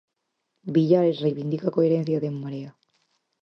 [0.73, 2.71] Villares reivindica coherencia de En Marea.